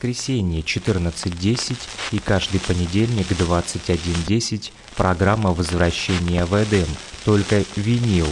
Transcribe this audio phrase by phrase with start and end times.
[0.00, 1.76] Воскресенье 14.10
[2.12, 6.86] и каждый понедельник 21.10 программа «Возвращение в Эдем»,
[7.26, 8.24] только винил.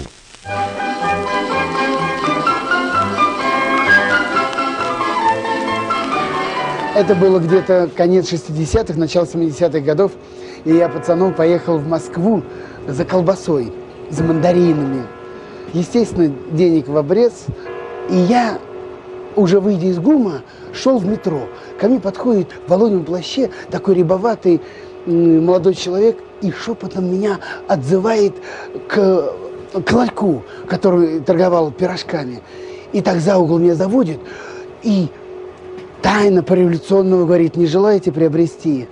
[6.95, 10.13] Это было где-то конец 60-х, начало 70-х годов,
[10.65, 12.45] и я пацаном поехал в Москву
[12.87, 13.75] за колбасой,
[14.09, 15.07] за мандаринами.
[15.75, 17.45] Естественно, денег в обрез,
[18.09, 18.59] и я,
[19.37, 20.41] уже выйдя из ГУМа,
[20.75, 21.49] шел в метро.
[21.81, 24.61] Ко мне подходит в волонем плаще такой рябоватый
[25.07, 28.35] молодой человек и шепотом меня отзывает
[28.89, 29.33] к,
[29.85, 32.43] к ларьку, который торговал пирожками.
[32.93, 34.19] И так за угол меня заводит
[34.83, 35.09] и
[36.03, 38.89] тайно по-революционному говорит, не желаете приобрести?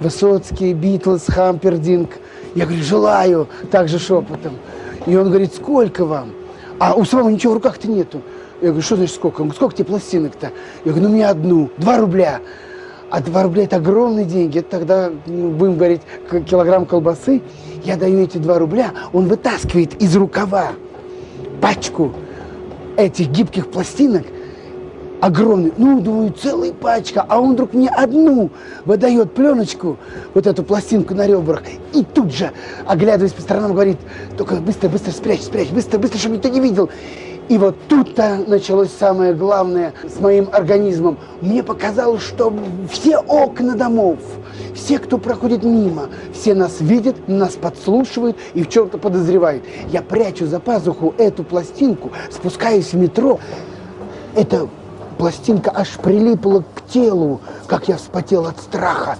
[0.00, 2.10] Высоцкий, Битлз, Хампердинг.
[2.54, 4.58] Я говорю, желаю, также шепотом.
[5.06, 6.32] И он говорит, сколько вам?
[6.78, 8.22] А у самого ничего в руках-то нету.
[8.62, 9.40] Я говорю, что значит сколько?
[9.40, 10.52] Он говорит, сколько тебе пластинок-то?
[10.84, 12.40] Я говорю, ну мне одну, два рубля.
[13.10, 14.60] А два рубля– это огромные деньги.
[14.60, 16.00] Это тогда, ну, будем говорить,
[16.48, 17.42] килограмм колбасы.
[17.84, 20.68] Я даю эти два рубля, он вытаскивает из рукава
[21.60, 22.12] пачку
[22.96, 24.22] этих гибких пластинок,
[25.20, 28.50] огромный, ну, думаю, целая пачка, а он вдруг мне одну
[28.84, 29.96] выдает пленочку,
[30.34, 32.50] вот эту пластинку на ребрах, и тут же,
[32.86, 33.98] оглядываясь по сторонам, говорит,
[34.36, 36.90] только быстро, быстро спрячь, спрячь, быстро, быстро, чтобы никто не видел.
[37.48, 41.18] И вот тут-то началось самое главное с моим организмом.
[41.40, 42.52] Мне показалось, что
[42.90, 44.18] все окна домов,
[44.74, 49.64] все, кто проходит мимо, все нас видят, нас подслушивают и в чем-то подозревают.
[49.90, 53.38] Я прячу за пазуху эту пластинку, спускаюсь в метро.
[54.34, 54.68] Эта
[55.18, 59.18] пластинка аж прилипла к телу, как я вспотел от страха.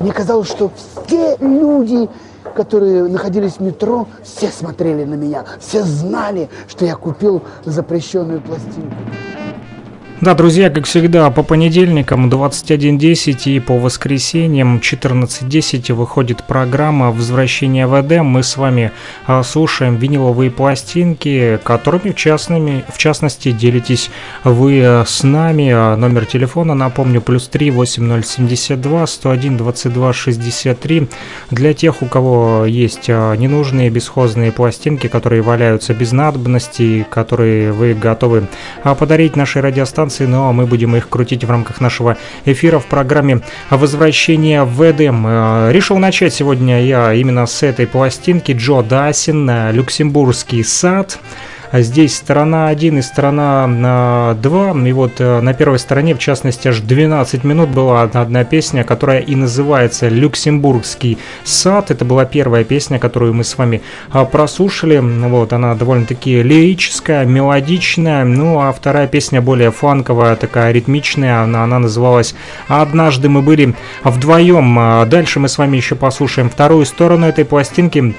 [0.00, 0.70] Мне казалось, что
[1.06, 2.08] все люди
[2.54, 8.96] которые находились в метро, все смотрели на меня, все знали, что я купил запрещенную пластинку.
[10.20, 17.98] Да, друзья, как всегда, по понедельникам 21.10 и по воскресеньям 14.10 выходит программа «Возвращение в
[17.98, 18.26] Эдем».
[18.26, 18.92] Мы с вами
[19.26, 24.10] а, слушаем виниловые пластинки, которыми в, частными, в частности делитесь
[24.44, 25.70] вы а, с нами.
[25.70, 31.08] А, номер телефона, напомню, плюс 3 8072 101 22 63.
[31.50, 38.48] Для тех, у кого есть ненужные бесхозные пластинки, которые валяются без надобности, которые вы готовы
[38.98, 42.78] подарить нашей радиостанции, станции, но ну, а мы будем их крутить в рамках нашего эфира
[42.78, 43.40] в программе
[43.70, 45.24] «Возвращение в Эдем».
[45.26, 51.18] Э, решил начать сегодня я именно с этой пластинки Джо Дасин «Люксембургский сад».
[51.72, 54.88] А здесь сторона 1 и сторона 2.
[54.88, 59.20] И вот э, на первой стороне, в частности, аж 12 минут была одна песня, которая
[59.20, 61.92] и называется «Люксембургский сад».
[61.92, 64.98] Это была первая песня, которую мы с вами а, прослушали.
[64.98, 68.24] Вот, она довольно-таки лирическая, мелодичная.
[68.24, 71.42] Ну, а вторая песня более фанковая, такая ритмичная.
[71.42, 72.34] Она, она называлась
[72.66, 74.76] «Однажды мы были вдвоем».
[74.76, 78.16] А дальше мы с вами еще послушаем вторую сторону этой пластинки.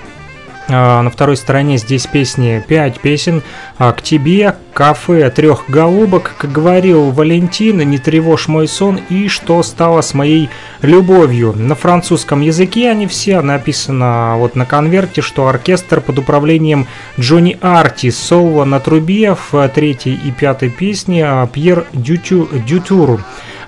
[0.74, 3.44] А, на второй стороне здесь песни, 5 песен
[3.78, 9.62] а, «К тебе», «Кафе трех голубок», как говорил Валентин, «Не тревожь мой сон» и «Что
[9.64, 10.50] стало с моей
[10.82, 11.54] любовью».
[11.54, 16.88] На французском языке они все написано вот на конверте, что оркестр под управлением
[17.20, 23.20] Джонни Арти, соло на трубе в третьей и пятой песне а, Пьер Дютю, Дютюр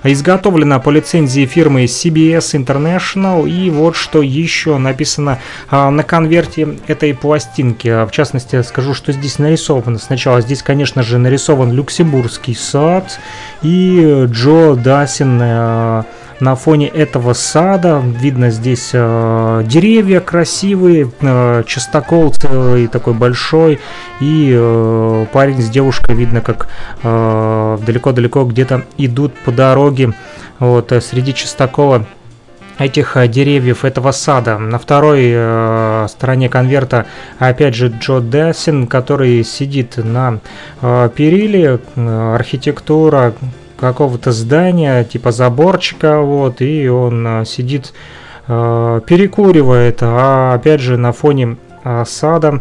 [0.04, 3.48] изготовлена по лицензии фирмы CBS International.
[3.48, 5.38] И вот что еще написано
[5.70, 8.06] на конверте этой пластинки.
[8.06, 9.98] В частности, скажу, что здесь нарисовано.
[9.98, 13.18] Сначала здесь, конечно же, нарисован Люксембургский сад
[13.62, 16.04] и Джо Дасин а,
[16.40, 23.80] на фоне этого сада видно здесь э, деревья красивые, э, частокол целый такой большой,
[24.20, 26.68] и э, парень с девушкой видно, как
[27.02, 30.12] э, далеко-далеко где-то идут по дороге,
[30.58, 32.04] вот, э, среди частокола
[32.78, 34.58] этих э, деревьев этого сада.
[34.58, 37.06] На второй э, стороне конверта
[37.38, 40.40] опять же Джо Дэссин, который сидит на
[40.80, 43.34] э, периле, э, архитектура
[43.84, 47.92] какого-то здания, типа заборчика, вот, и он а, сидит,
[48.46, 52.60] а, перекуривает, а опять же на фоне а, сада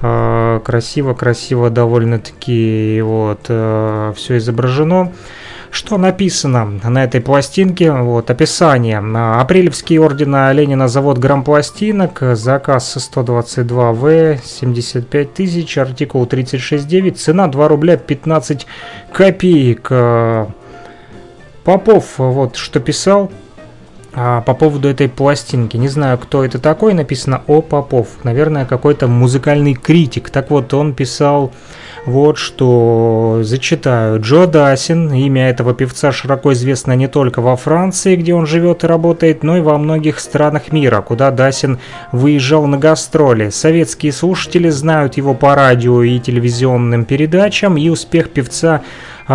[0.00, 5.12] красиво-красиво довольно-таки вот все изображено.
[5.70, 7.92] Что написано на этой пластинке?
[7.92, 8.98] Вот описание.
[8.98, 12.18] Апрелевский орден Ленина завод грампластинок.
[12.32, 17.12] Заказ 122В, 75 тысяч, артикул 36.9.
[17.14, 18.66] Цена 2 рубля 15
[19.12, 19.90] копеек.
[21.62, 23.30] Попов вот что писал
[24.12, 25.76] а, по поводу этой пластинки.
[25.76, 27.62] Не знаю, кто это такой, написано О.
[27.62, 28.08] Попов.
[28.24, 30.30] Наверное, какой-то музыкальный критик.
[30.30, 31.52] Так вот, он писал
[32.06, 34.20] вот что зачитаю.
[34.20, 38.86] Джо Дасин, имя этого певца широко известно не только во Франции, где он живет и
[38.86, 41.78] работает, но и во многих странах мира, куда Дасин
[42.10, 43.50] выезжал на гастроли.
[43.50, 48.80] Советские слушатели знают его по радио и телевизионным передачам, и успех певца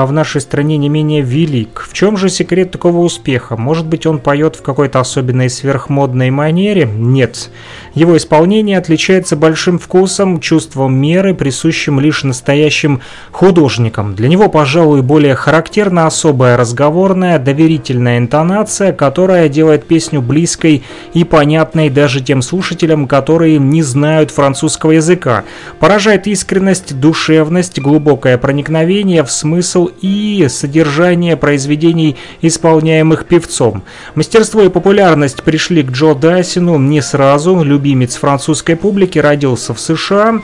[0.04, 1.86] в нашей стране не менее велик.
[1.88, 3.56] В чем же секрет такого успеха?
[3.56, 6.86] Может быть, он поет в какой-то особенной сверхмодной манере?
[6.86, 7.50] Нет.
[7.94, 13.00] Его исполнение отличается большим вкусом, чувством меры, присущим лишь настоящим
[13.32, 14.16] художникам.
[14.16, 20.84] Для него, пожалуй, более характерна особая разговорная, доверительная интонация, которая делает песню близкой
[21.14, 25.46] и понятной даже тем слушателям, которые не знают французского языка.
[25.80, 33.84] Поражает искренность, душевность, глубокое проникновение в смысл и содержание произведений, исполняемых певцом.
[34.16, 40.42] Мастерство и популярность пришли к Джо Дайсину не сразу, любимец французской публики, родился в США,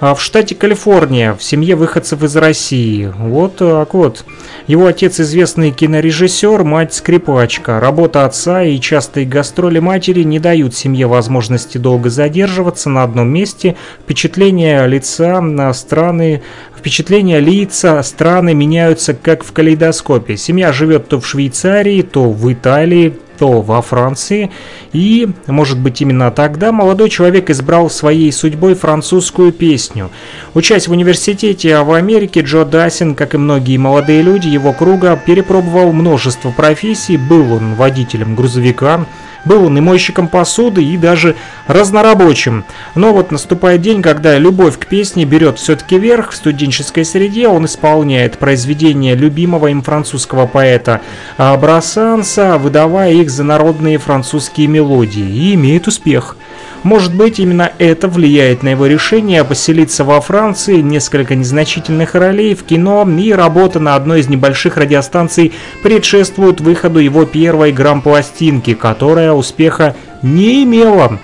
[0.00, 3.12] в штате Калифорния, в семье выходцев из России.
[3.16, 4.24] Вот так вот.
[4.66, 7.80] Его отец известный кинорежиссер, мать скрипачка.
[7.80, 13.76] Работа отца и частые гастроли матери не дают семье возможности долго задерживаться на одном месте.
[14.02, 16.42] Впечатление лица на страны
[16.80, 20.38] Впечатления лица страны меняются как в калейдоскопе.
[20.38, 24.50] Семья живет то в Швейцарии, то в Италии, то во Франции.
[24.92, 30.10] И, может быть, именно тогда молодой человек избрал своей судьбой французскую песню.
[30.52, 35.92] Учась в университете в Америке, Джо Дасин, как и многие молодые люди его круга, перепробовал
[35.92, 37.16] множество профессий.
[37.16, 39.06] Был он водителем грузовика,
[39.44, 42.64] был он и мойщиком посуды, и даже разнорабочим.
[42.94, 47.66] Но вот наступает день, когда любовь к песне берет все-таки верх в студенческой среде, он
[47.66, 51.00] исполняет произведения любимого им французского поэта
[51.36, 56.36] Брассанса, выдавая их за народные французские мелодии, и имеет успех–
[56.82, 62.64] может быть, именно это влияет на его решение поселиться во Франции, несколько незначительных ролей в
[62.64, 69.94] кино и работа на одной из небольших радиостанций предшествуют выходу его первой грамм-пластинки, которая успеха
[70.22, 71.18] не имела.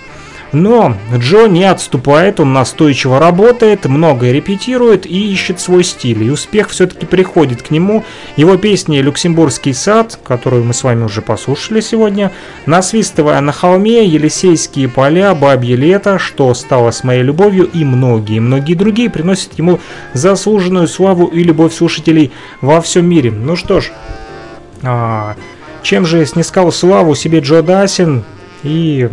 [0.56, 6.22] Но Джо не отступает, он настойчиво работает, много репетирует и ищет свой стиль.
[6.22, 8.04] И успех все-таки приходит к нему.
[8.36, 12.32] Его песни «Люксембургский сад», которую мы с вами уже послушали сегодня,
[12.64, 19.10] «Насвистывая на холме», «Елисейские поля», «Бабье лето», «Что стало с моей любовью» и многие-многие другие
[19.10, 19.78] приносят ему
[20.14, 22.32] заслуженную славу и любовь слушателей
[22.62, 23.30] во всем мире.
[23.30, 23.92] Ну что ж,
[24.82, 25.36] а,
[25.82, 28.24] чем же снискал славу себе Джо Дасин
[28.62, 29.10] и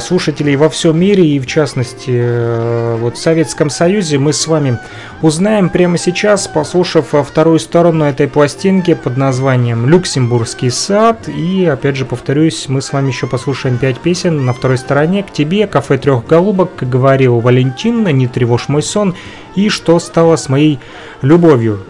[0.00, 4.78] слушателей во всем мире и в частности э, вот в Советском Союзе мы с вами
[5.20, 11.28] узнаем прямо сейчас, послушав вторую сторону этой пластинки под названием «Люксембургский сад».
[11.28, 15.32] И опять же повторюсь, мы с вами еще послушаем пять песен на второй стороне «К
[15.32, 19.14] тебе», «Кафе трех голубок», как говорил Валентин, «Не тревожь мой сон»
[19.54, 20.78] и «Что стало с моей
[21.20, 21.84] любовью».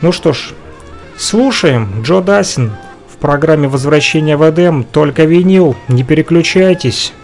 [0.00, 0.54] Ну что ж,
[1.18, 2.72] слушаем Джо Дасин
[3.22, 7.14] программе возвращения в Эдем только винил, не переключайтесь.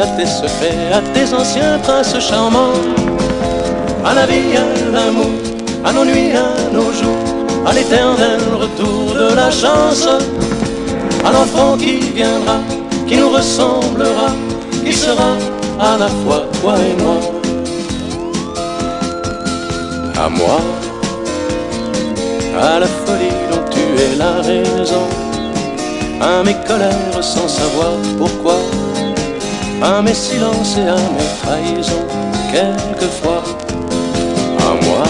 [0.00, 2.72] À tes secrets, à tes anciens princes charmants,
[4.04, 5.30] à la vie, à l'amour,
[5.84, 7.24] à nos nuits, à nos jours,
[7.66, 10.06] à l'éternel retour de la chance,
[11.24, 12.58] à l'enfant qui viendra,
[13.06, 14.30] qui nous ressemblera,
[14.84, 15.36] qui sera
[15.80, 17.18] à la fois toi et moi.
[20.24, 20.60] À moi,
[22.60, 25.06] à la folie dont tu es la raison,
[26.20, 28.58] à mes colères sans savoir pourquoi
[29.82, 32.06] à mes silences et à mes trahisons,
[32.52, 33.42] quelquefois,
[34.60, 35.04] à moi,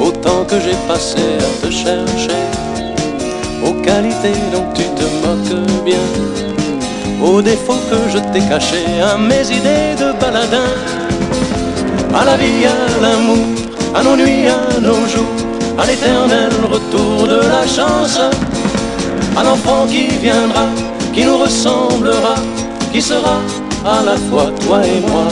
[0.00, 2.44] autant que j'ai passé à te chercher,
[3.64, 6.06] aux qualités dont tu te moques bien,
[7.22, 10.72] aux défauts que je t'ai cachés, à mes idées de baladin,
[12.14, 13.46] à la vie, à l'amour,
[13.94, 15.34] à nos nuits, à nos jours,
[15.78, 18.18] à l'éternel retour de la chance,
[19.36, 20.66] à l'enfant qui viendra,
[21.12, 22.34] qui nous ressemblera,
[22.94, 23.38] qui sera
[23.84, 25.26] à la fois toi et moi.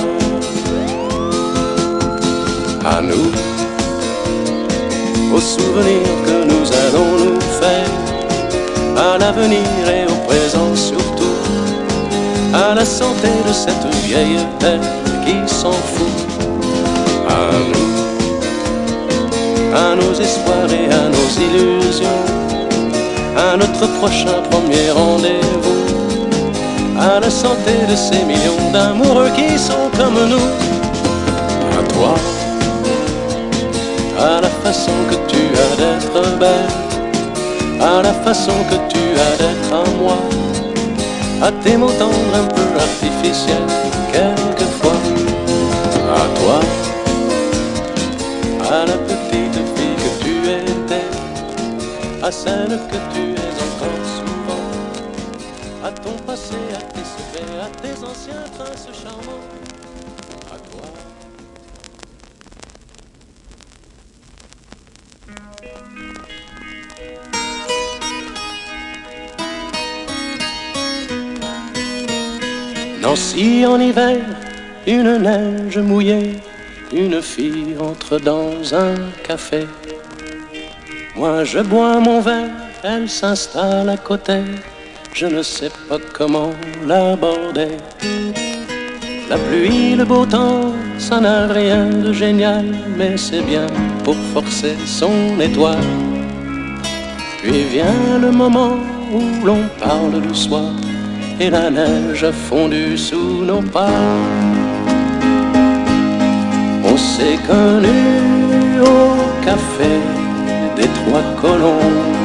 [2.84, 3.30] À nous,
[5.32, 7.92] aux souvenirs que nous allons nous faire,
[8.96, 11.38] à l'avenir et au présent surtout,
[12.52, 14.80] à la santé de cette vieille terre
[15.24, 16.18] qui s'en fout.
[17.28, 17.94] À nous,
[19.84, 22.22] à nos espoirs et à nos illusions,
[23.36, 25.81] à notre prochain premier rendez-vous
[26.98, 30.48] à la santé de ces millions d'amoureux qui sont comme nous.
[31.78, 32.14] À toi,
[34.18, 39.72] à la façon que tu as d'être belle, à la façon que tu as d'être
[39.72, 40.18] à moi,
[41.42, 43.72] à tes mots tendres un peu artificiels,
[44.12, 45.00] quelquefois.
[46.14, 46.60] À toi,
[48.70, 51.06] à la petite fille que tu étais,
[52.22, 53.51] à celle que tu es
[56.02, 59.46] ton passé, à tes secrets, à tes anciens princes charmants,
[60.50, 60.88] à toi.
[73.00, 74.20] Nancy en hiver,
[74.86, 76.40] une neige mouillée,
[76.92, 78.94] une fille entre dans un
[79.26, 79.66] café.
[81.16, 82.50] Moi je bois mon verre,
[82.82, 84.40] elle s'installe à côté,
[85.14, 86.52] je ne sais pas comment
[86.86, 87.76] l'aborder.
[89.28, 92.66] La pluie, le beau temps, ça n'a rien de génial,
[92.96, 93.66] mais c'est bien
[94.04, 95.90] pour forcer son étoile.
[97.42, 98.76] Puis vient le moment
[99.12, 100.72] où l'on parle du soir
[101.40, 103.90] et la neige a fondu sous nos pas.
[106.84, 109.92] On s'est connus au café
[110.76, 112.21] des Trois Colombes,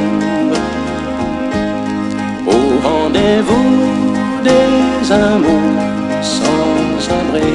[3.28, 5.82] rendez-vous des amours
[6.22, 7.54] sans abri.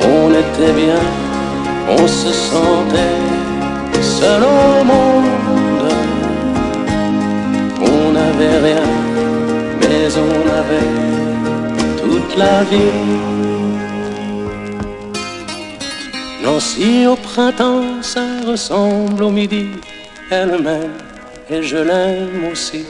[0.00, 1.02] On était bien,
[1.88, 5.92] on se sentait seul au monde.
[7.80, 8.88] On n'avait rien,
[9.80, 10.92] mais on avait
[12.02, 12.98] toute la vie.
[16.44, 19.68] Nancy au printemps, ça ressemble au midi.
[20.30, 21.11] Elle m'aime
[21.52, 22.84] et je l'aime aussi.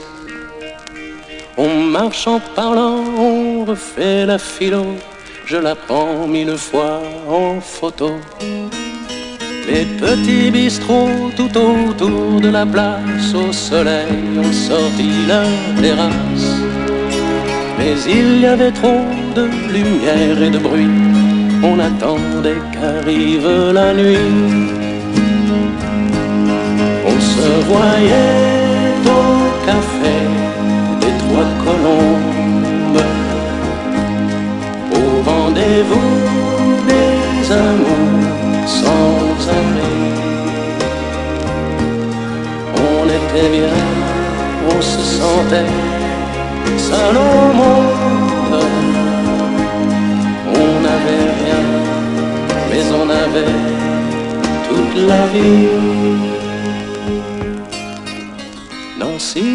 [1.57, 4.85] On marche en parlant, on refait la philo.
[5.45, 8.11] Je la prends mille fois en photo.
[9.67, 15.51] Les petits bistrots tout autour de la place au soleil ont sorti leur
[15.81, 16.49] terrasse.
[17.77, 19.05] Mais il y avait trop
[19.35, 20.95] de lumière et de bruit.
[21.63, 24.17] On attendait qu'arrive la nuit.
[27.05, 28.52] On se voyait
[29.05, 30.15] au café
[31.01, 33.03] des Trois Colombes.
[34.91, 36.13] Au rendez-vous
[36.87, 39.93] des amours sans abri.
[42.75, 43.77] On était bien,
[44.69, 45.93] on se sentait
[47.53, 48.63] monde.
[50.47, 51.63] On n'avait rien,
[52.69, 53.55] mais on avait
[54.67, 56.32] toute la vie.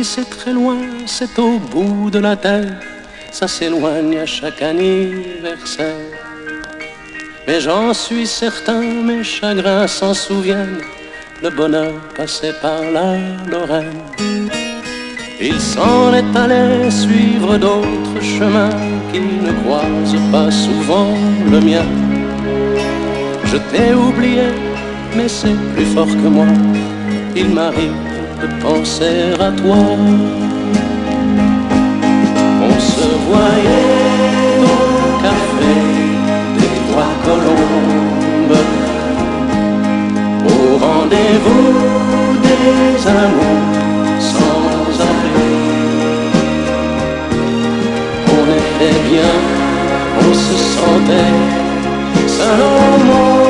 [0.01, 2.81] C'est très loin, c'est au bout de la terre,
[3.33, 5.97] ça s'éloigne à chaque anniversaire.
[7.47, 10.81] Mais j'en suis certain, mes chagrins s'en souviennent.
[11.43, 13.17] Le bonheur passait par la
[13.51, 14.03] Lorraine.
[15.41, 18.81] Il s'en est allé suivre d'autres chemins
[19.13, 21.13] qui ne croisent pas souvent
[21.51, 21.87] le mien.
[23.45, 24.49] Je t'ai oublié,
[25.17, 26.47] mais c'est plus fort que moi.
[27.35, 28.08] Il m'arrive
[28.41, 29.83] de penser à toi.
[32.69, 35.75] On se voyait au café
[36.59, 38.65] des Trois Colombes,
[40.47, 41.69] au rendez-vous
[42.47, 43.75] des amours
[44.33, 45.55] sans abri.
[48.37, 49.35] On était bien,
[50.21, 51.35] on se sentait
[52.27, 53.48] seul au.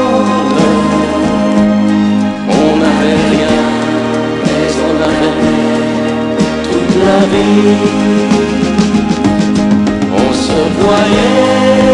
[10.13, 11.88] On se voyait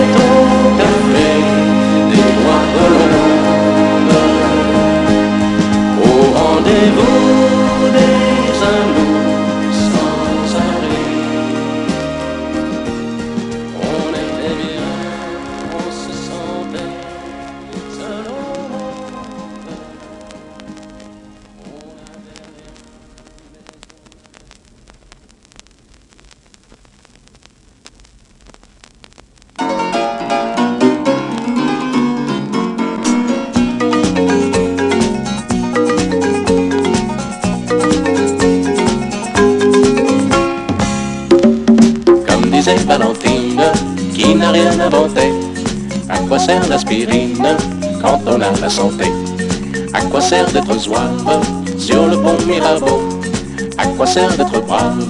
[54.14, 55.04] sert d'être brave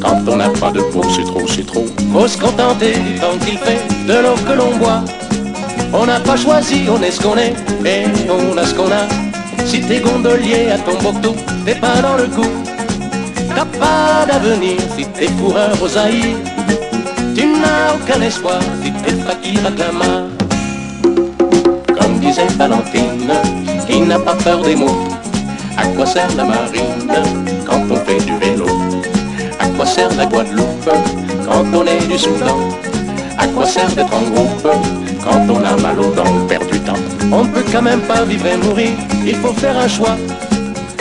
[0.00, 1.84] quand on n'a pas de peau C'est trop, c'est trop.
[2.12, 5.02] Faut se contenter du temps qu'il fait, de l'eau que l'on boit.
[5.92, 7.52] On n'a pas choisi, on est ce qu'on est,
[7.84, 9.04] et on a ce qu'on a.
[9.66, 11.34] Si t'es gondolier à Tombouctou,
[11.66, 12.52] t'es pas dans le coup.
[13.54, 16.38] T'as pas d'avenir si t'es coureur aux Zaïre.
[17.36, 20.28] Tu n'as aucun espoir si t'es fakir à Clamart.
[21.98, 23.30] Comme disait Valentine,
[23.86, 25.04] qui n'a pas peur des mots.
[25.76, 27.47] À quoi sert la marine?
[29.78, 30.90] Quoi sert la Guadeloupe
[31.46, 32.58] quand on est du Soudan?
[33.38, 34.68] À quoi sert d'être en groupe
[35.22, 37.02] quand on a mal aux dents On perd du temps?
[37.30, 38.90] On ne peut quand même pas vivre et mourir,
[39.24, 40.16] il faut faire un choix.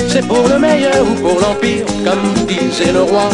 [0.08, 3.30] C'est pour le meilleur ou pour l'empire, comme disait le roi.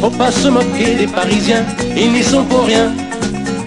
[0.00, 1.64] Faut pas se moquer des Parisiens,
[1.96, 2.92] ils n'y sont pour rien.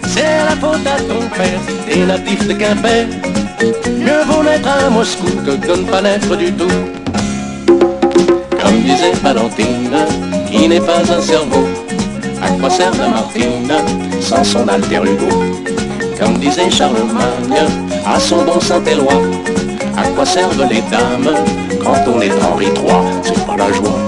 [0.08, 3.08] C'est la faute à ton père, t'es natif de Quimper.
[4.06, 6.80] Mieux vaut naître à Moscou que de ne pas naître du tout.
[8.62, 9.98] Comme disait Valentine,
[10.52, 11.68] qui n'est pas un cerveau.
[12.42, 13.72] À quoi sert la Martine
[14.22, 15.30] sans son alter Hugo
[16.20, 17.68] Comme disait Charlemagne,
[18.06, 19.14] à son bon Saint-Éloi.
[19.98, 21.36] À quoi servent les dames
[21.84, 24.00] quand on est Henri III C'est pas la joie?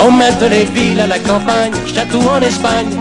[0.00, 2.96] On met les villes à la campagne, château en Espagne.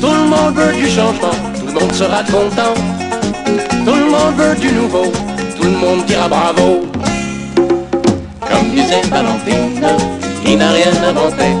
[0.00, 2.93] Tout le monde veut du changement, tout le monde sera content.
[3.54, 5.12] Tout le monde veut du nouveau,
[5.56, 6.86] tout le monde dira bravo.
[8.40, 9.86] Comme disait Valentine,
[10.46, 11.54] il n'a rien inventé.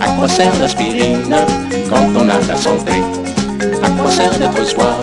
[0.00, 1.34] À quoi sert l'aspirine
[1.88, 3.02] quand on a la santé?
[3.82, 4.96] À quoi sert d'être soif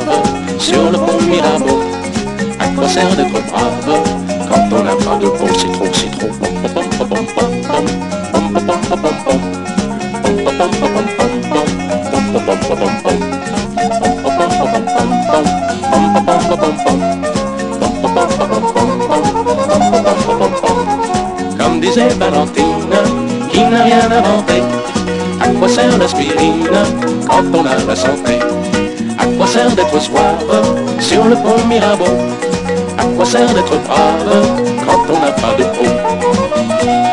[0.59, 1.81] sur le pont Mirabeau?
[2.59, 4.03] À quoi sert d'être brave
[4.49, 5.47] quand on n'a pas de peau?
[5.53, 5.87] C'est trop.
[21.57, 22.95] Comme disait Valentine,
[23.51, 24.61] qui n'a rien inventé.
[25.39, 26.67] À quoi sert l'aspirine
[27.27, 28.39] quand on a la santé?
[29.19, 30.43] À quoi sert d'être soif
[30.99, 32.17] sur le pont Mirabeau?
[32.97, 34.47] À quoi sert d'être brave
[34.85, 37.10] quand on n'a pas de peau?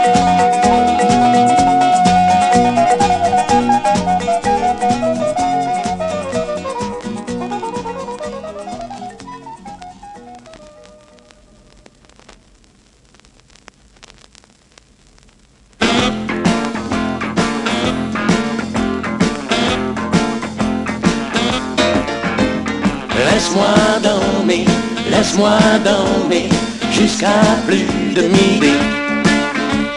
[25.49, 26.51] Laisse-moi dormir
[26.93, 28.73] jusqu'à plus de midi.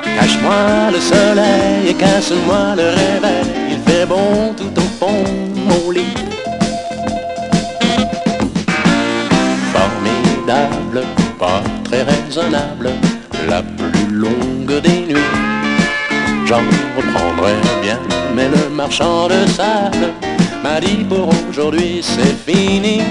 [0.03, 5.23] Cache-moi le soleil et casse-moi le réveil, il fait bon tout au fond
[5.55, 6.15] mon lit.
[9.73, 11.03] Formidable,
[11.39, 12.91] pas très raisonnable,
[13.49, 15.31] la plus longue des nuits.
[16.45, 16.63] J'en
[16.97, 17.99] reprendrai bien,
[18.35, 20.13] mais le marchand de sable
[20.63, 23.01] m'a dit pour aujourd'hui c'est fini.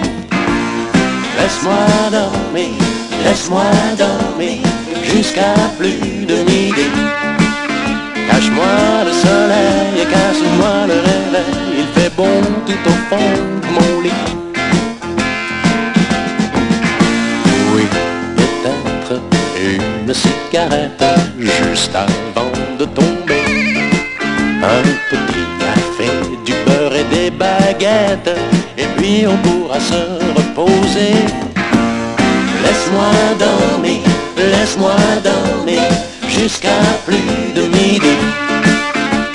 [1.50, 2.78] Laisse-moi dormir,
[3.24, 3.64] laisse-moi
[3.98, 4.62] dormir
[5.02, 6.88] jusqu'à plus de midi.
[8.28, 13.32] Cache-moi le soleil et casse-moi le réveil, il fait bon tout au fond
[13.62, 14.24] de mon lit.
[17.74, 17.84] Oui,
[18.36, 19.20] peut-être
[19.60, 21.04] une cigarette
[21.36, 23.42] juste avant de tomber?
[24.62, 26.10] Un petit café,
[26.46, 28.38] du beurre et des baguettes,
[29.26, 30.00] on pourra se
[30.38, 31.14] reposer.
[32.62, 34.00] Laisse-moi dormir,
[34.36, 34.94] laisse-moi
[35.24, 35.82] dormir
[36.28, 38.16] jusqu'à plus de midi.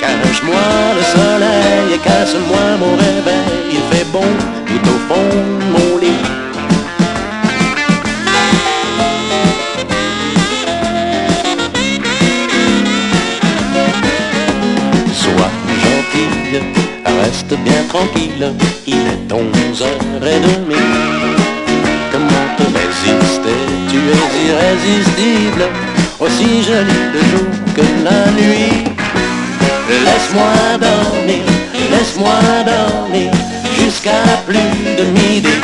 [0.00, 4.30] Cache-moi le soleil et casse-moi mon réveil, il fait bon
[4.66, 5.28] tout au fond
[5.60, 6.24] de mon lit.
[15.12, 15.52] Sois
[15.84, 16.60] gentille,
[17.22, 18.54] reste bien tranquille,
[19.12, 20.76] est onze heures et demie.
[22.12, 23.58] Comment te résister,
[23.90, 25.64] tu es irrésistible,
[26.20, 28.84] aussi jolie le jour que la nuit.
[29.88, 31.44] Laisse-moi dormir,
[31.92, 32.38] laisse-moi
[32.72, 33.30] dormir,
[33.78, 35.56] jusqu'à plus de midi.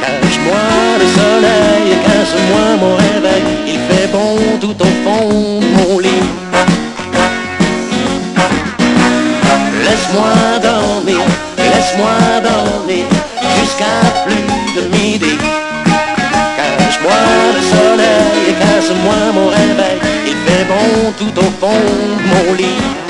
[0.00, 0.66] Cache-moi
[1.00, 6.26] le soleil et casse-moi mon réveil, il fait bon tout au fond de mon lit.
[9.84, 10.57] Laisse-moi
[21.16, 23.07] tout au fond de mon lit.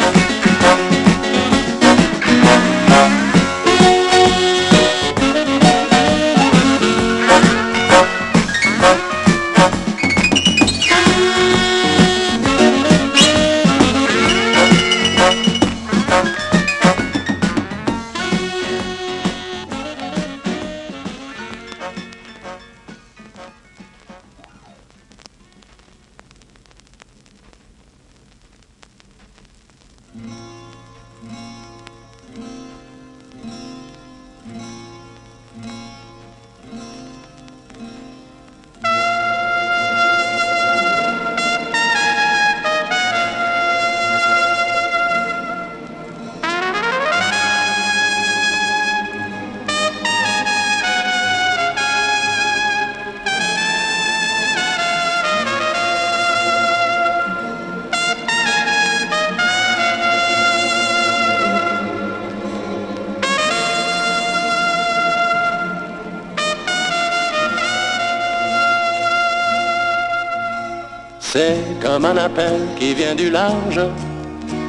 [72.78, 73.80] Qui vient du large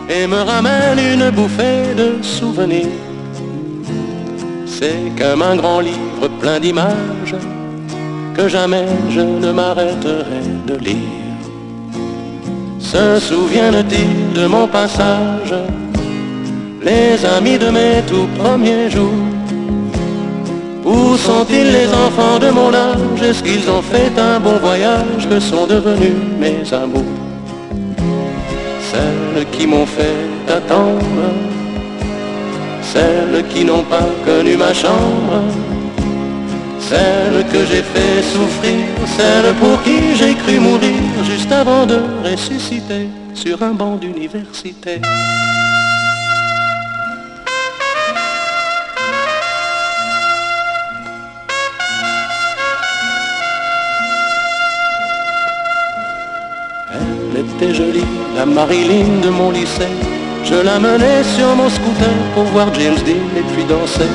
[0.10, 2.88] et me ramène une bouffée de souvenirs.
[4.66, 7.36] C'est comme un grand livre plein d'images
[8.36, 11.38] que jamais je ne m'arrêterai de lire.
[12.80, 15.54] Se souviennent-ils de mon passage,
[16.82, 19.30] les amis de mes tout premiers jours
[20.90, 23.22] où sont-ils les enfants de mon âge?
[23.22, 27.19] Est-ce qu'ils ont fait un bon voyage Que sont devenus mes amours?
[29.40, 31.00] Celles qui m'ont fait attendre
[32.82, 35.44] Celles qui n'ont pas connu ma chambre
[36.82, 43.08] Celles que j'ai fait souffrir Celles pour qui j'ai cru mourir Juste avant de ressusciter
[43.34, 45.00] Sur un banc d'université
[57.62, 59.94] était jolie, la Marilyn de mon lycée.
[60.44, 64.12] Je la menais sur mon scooter pour voir James Dean et puis danser.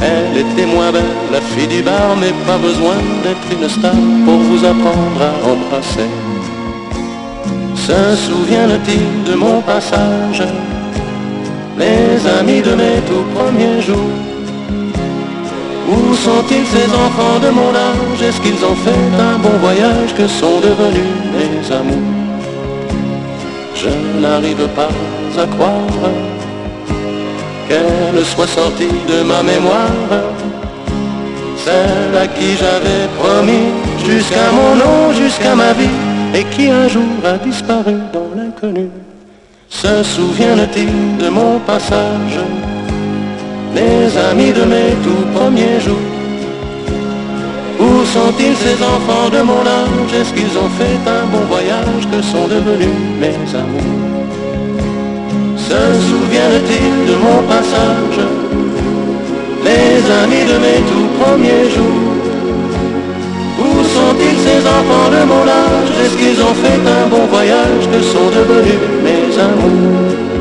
[0.00, 3.92] Elle était moins belle, la fille du bar, mais pas besoin d'être une star
[4.24, 6.10] pour vous apprendre à embrasser.
[7.74, 10.44] Se souviennent-ils de mon passage?
[11.78, 14.14] Les amis de mes tout premiers jours
[15.88, 18.22] Où sont-ils ces enfants de mon âge?
[18.22, 22.21] Est-ce qu'ils ont fait un bon voyage Que sont devenus mes amours?
[23.82, 24.92] Je n'arrive pas
[25.42, 26.12] à croire
[27.68, 30.22] qu'elle soit sortie de ma mémoire,
[31.56, 33.68] celle à qui j'avais promis
[34.04, 35.98] jusqu'à mon nom, jusqu'à ma vie,
[36.34, 38.88] et qui un jour a disparu dans l'inconnu.
[39.68, 42.38] Se souviennent-ils de mon passage,
[43.74, 46.11] les amis de mes tout premiers jours
[48.02, 50.12] où sont-ils ces enfants de mon âge?
[50.18, 52.02] Est-ce qu'ils ont fait un bon voyage?
[52.10, 54.00] Que sont devenus mes amours?
[55.56, 58.18] Se souviennent-ils de mon passage?
[59.68, 62.10] Les amis de mes tout premiers jours.
[63.64, 65.90] Où sont-ils ces enfants de mon âge?
[66.02, 67.84] Est-ce qu'ils ont fait un bon voyage?
[67.92, 70.31] Que sont devenus mes amours?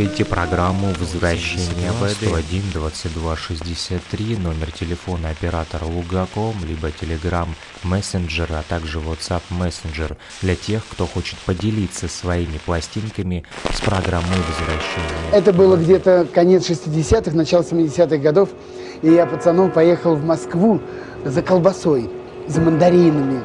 [0.00, 7.48] Слушаете программу «Возвращение в 101 22 63, номер телефона оператора Лугаком, либо Telegram
[7.84, 15.32] Messenger, а также WhatsApp Messenger для тех, кто хочет поделиться своими пластинками с программой «Возвращение».
[15.32, 18.48] Это было где-то конец 60-х, начало 70-х годов,
[19.02, 20.80] и я пацаном поехал в Москву
[21.26, 22.08] за колбасой,
[22.48, 23.42] за мандаринами.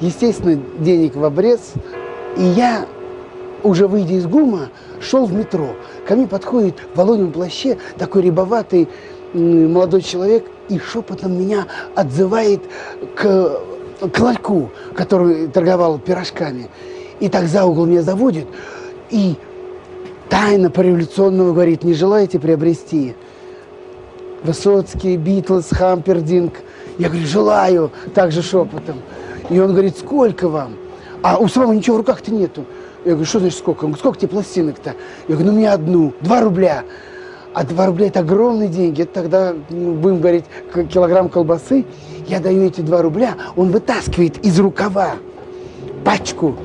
[0.00, 1.72] Естественно, денег в обрез,
[2.36, 2.86] и я
[3.62, 4.68] уже выйдя из ГУМа,
[5.00, 5.74] шел в метро.
[6.06, 8.88] Ко мне подходит в волонем плаще такой рябоватый
[9.34, 12.62] молодой человек и шепотом меня отзывает
[13.14, 13.60] к,
[14.12, 16.68] к ларьку, который торговал пирожками.
[17.20, 18.46] И так за угол меня заводит
[19.10, 19.36] и
[20.28, 23.14] тайно по-революционному говорит, не желаете приобрести
[24.42, 26.54] Высоцкий, Битлз, Хампердинг?
[26.98, 29.00] Я говорю, желаю, также шепотом.
[29.50, 30.76] И он говорит, сколько вам?
[31.22, 32.64] А у самого ничего в руках-то нету.
[33.04, 33.84] Я говорю, что значит сколько?
[33.84, 34.94] Он говорит, сколько тебе пластинок-то?
[35.28, 36.84] Я говорю, ну мне одну, два рубля.
[37.52, 39.02] А 2 рубля это огромные деньги.
[39.02, 40.44] Это тогда, ну, будем говорить,
[40.92, 41.84] килограмм колбасы.
[42.28, 45.16] Я даю эти 2 рубля, он вытаскивает из рукава
[46.04, 46.56] пачку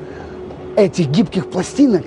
[0.76, 2.02] этих гибких пластинок,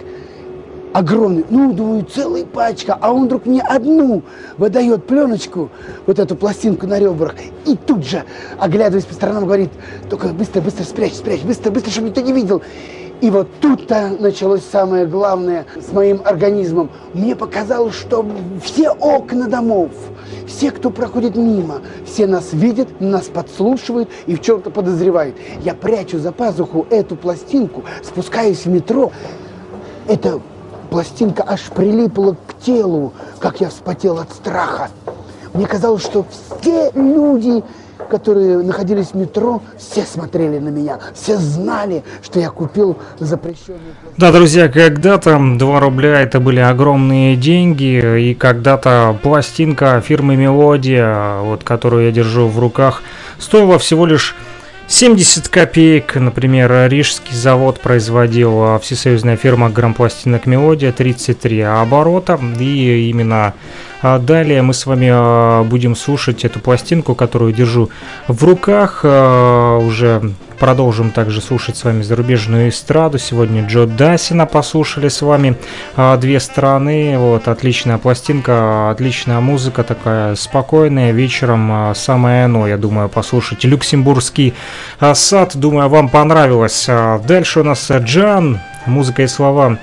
[0.93, 4.23] огромный, ну, думаю, целая пачка, а он вдруг мне одну
[4.57, 5.69] выдает пленочку,
[6.05, 8.23] вот эту пластинку на ребрах, и тут же,
[8.57, 9.71] оглядываясь по сторонам, говорит,
[10.09, 12.61] только быстро, быстро спрячь, спрячь, быстро, быстро, чтобы никто не видел.
[13.21, 16.89] И вот тут-то началось самое главное с моим организмом.
[17.13, 18.25] Мне показалось, что
[18.63, 19.89] все окна домов,
[20.47, 25.35] все, кто проходит мимо, все нас видят, нас подслушивают и в чем-то подозревают.
[25.63, 29.11] Я прячу за пазуху эту пластинку, спускаюсь в метро.
[30.07, 30.39] Эта
[30.89, 34.89] пластинка аж прилипла к телу, как я вспотел от страха.
[35.53, 36.25] Мне казалось, что
[36.61, 37.63] все люди
[38.09, 43.79] которые находились в метро, все смотрели на меня, все знали, что я купил запрещенную...
[44.17, 51.63] Да, друзья, когда-то 2 рубля это были огромные деньги, и когда-то пластинка фирмы Мелодия, вот,
[51.63, 53.01] которую я держу в руках,
[53.37, 54.35] стоила всего лишь
[54.89, 63.53] 70 копеек, например, Рижский завод производил а, всесоюзная фирма грампластинок Мелодия 33 оборота, и именно
[64.01, 67.89] а, далее мы с вами а, будем слушать эту пластинку, которую держу
[68.27, 73.17] в руках, уже Продолжим также слушать с вами зарубежную эстраду.
[73.17, 75.55] Сегодня Джо Дасина послушали с вами
[75.95, 77.17] а, две страны.
[77.17, 81.11] Вот, отличная пластинка, отличная музыка такая спокойная.
[81.11, 83.63] Вечером а, самое оно, я думаю, послушать.
[83.63, 84.53] Люксембургский
[84.99, 86.87] а, сад, думаю, вам понравилось.
[86.89, 89.77] А, дальше у нас Джан, музыка и слова.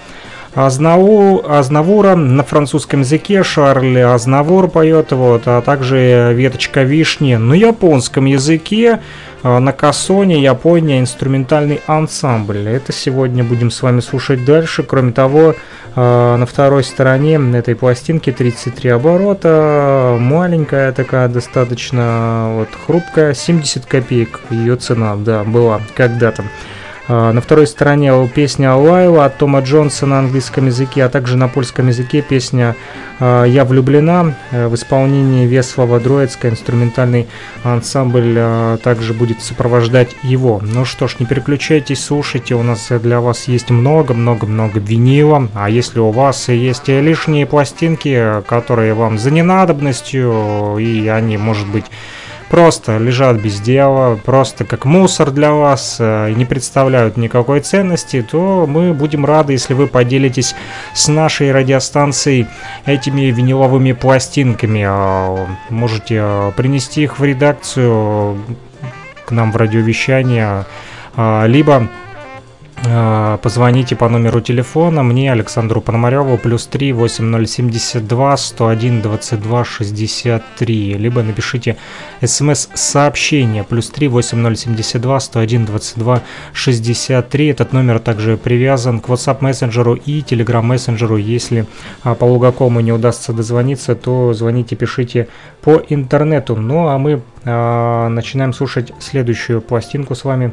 [0.57, 8.25] Азнаву, Азнавура на французском языке, Шарль Азнавур поет, вот, а также веточка вишни на японском
[8.25, 9.01] языке.
[9.43, 12.67] А, на Кассоне, Япония, инструментальный ансамбль.
[12.69, 14.83] Это сегодня будем с вами слушать дальше.
[14.83, 15.55] Кроме того,
[15.95, 24.41] а, на второй стороне этой пластинки 33 оборота, маленькая такая достаточно, вот хрупкая, 70 копеек
[24.51, 26.43] ее цена, да, была когда-то.
[27.09, 31.47] А, на второй стороне песня Лайла от Тома Джонса на английском языке, а также на
[31.49, 32.75] польском языке песня
[33.21, 36.51] а, «Я влюблена» э, в исполнении Веслова Дроицкая.
[36.51, 37.29] Инструментальный
[37.63, 40.61] ансамбль а, также будет сопровождать его.
[40.63, 45.49] Ну что ж, не переключайтесь, слушайте, у нас для вас есть много-много-много винила.
[45.55, 51.85] А если у вас есть лишние пластинки, которые вам за ненадобностью, и они, может быть,
[52.49, 58.67] просто лежат без дела, просто как мусор для вас э, не представляют никакой ценности, то
[58.67, 60.55] мы будем рады, если вы поделитесь
[60.95, 62.47] с нашей радиостанцией
[62.85, 64.85] этими виниловыми пластинками.
[64.87, 68.39] А, можете э, принести их в редакцию
[69.25, 70.65] к нам в радиовещание,
[71.17, 72.06] а, либо Э,
[73.43, 81.77] позвоните по номеру телефона мне, Александру Пономареву, плюс 3 8072 101 22 63, либо напишите
[82.23, 87.47] смс-сообщение, плюс 3 8072 101 22 63.
[87.49, 91.17] Этот номер также привязан к WhatsApp мессенджеру и Telegram мессенджеру.
[91.17, 91.67] Если
[92.03, 95.29] а, по Лугакому не удастся дозвониться, то звоните, пишите
[95.63, 96.57] по интернету.
[96.57, 100.53] Ну а мы а, начинаем слушать следующую пластинку с вами.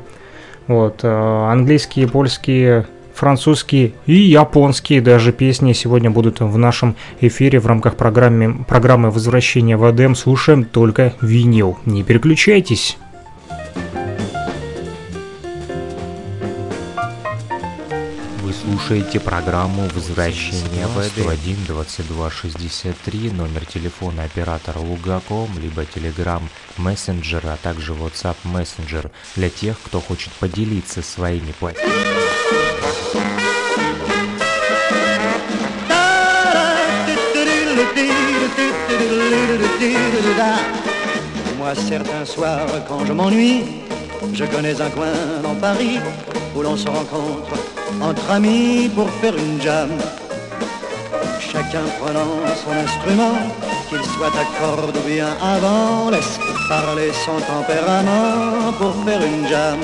[0.68, 7.68] Вот, э, английские, польские, французские и японские даже песни сегодня будут в нашем эфире в
[7.68, 10.16] рамках программы, программы «Возвращение в Эдем».
[10.16, 11.78] Слушаем только винил.
[11.86, 12.98] Не переключайтесь.
[18.64, 26.42] Слушаете программу «Возвращение в 1 22 63, номер телефона оператора Лугаком, либо Telegram
[26.78, 31.92] Messenger, а также WhatsApp Messenger для тех, кто хочет поделиться своими платежами.
[41.58, 43.84] Moi, certains soirs, quand je m'ennuie,
[44.34, 46.00] je connais un coin dans Paris
[46.56, 47.54] où l'on se rencontre
[48.02, 49.90] entre amis pour faire une jam.
[51.40, 52.34] Chacun prenant
[52.64, 53.38] son instrument,
[53.90, 59.80] qu'il soit à corde ou bien avant, laisse parler son tempérament pour faire une jam.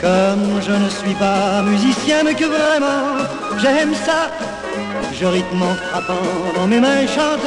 [0.00, 3.24] Comme je ne suis pas musicien mais que vraiment
[3.60, 4.30] j'aime ça,
[5.12, 7.46] je rythme en frappant dans mes mains chante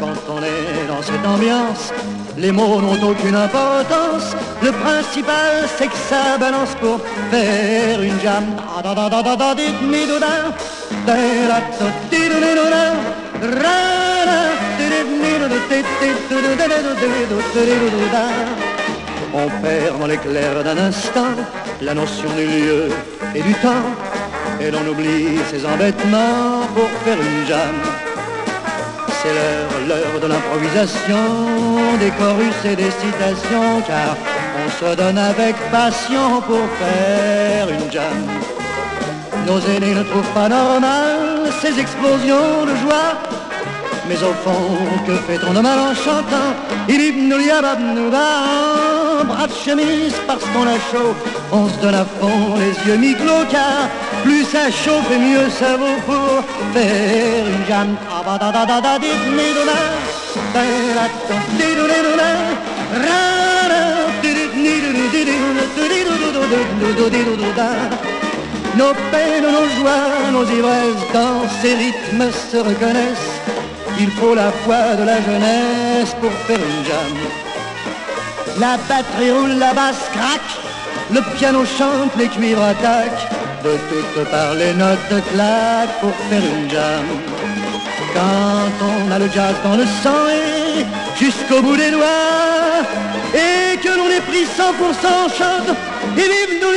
[0.00, 1.92] quand on est dans cette ambiance
[2.40, 4.34] les mots n'ont aucune importance.
[4.62, 7.00] Le principal, c'est que ça balance pour
[7.30, 8.44] faire une jam.
[19.32, 21.32] On perd dans l'éclair d'un instant
[21.82, 22.88] la notion du lieu
[23.34, 23.88] et du temps.
[24.60, 28.09] Et l'on oublie ses embêtements pour faire une jam.
[29.22, 31.24] C'est l'heure, l'heure de l'improvisation,
[31.98, 34.16] des chorus et des citations, car
[34.64, 38.18] on se donne avec passion pour faire une jam.
[39.46, 43.12] Nos aînés ne trouvent pas normal ces explosions de joie.
[44.08, 46.54] Mais au fond, que fait-on de mal en chantant?
[49.28, 51.14] Bras de chemise parce qu'on a chaud.
[51.52, 53.88] On se donne à fond les yeux mi-clos car
[54.22, 57.96] plus ça chauffe et mieux ça vaut pour faire une jam.
[68.76, 73.40] Nos peines, nos joies, nos ivresses dans ces rythmes se reconnaissent.
[73.98, 77.14] Il faut la foi de la jeunesse pour faire une jam.
[78.58, 80.52] La batterie roule, la basse craque,
[81.12, 83.39] le piano chante, les cuivres attaquent.
[83.64, 87.04] De toutes parts les notes claquent pour faire une jam.
[88.14, 90.86] Quand on a le jazz dans le sang et
[91.22, 92.80] jusqu'au bout des doigts,
[93.34, 95.76] et que l'on est pris 100% chante,
[96.16, 96.70] et vive nous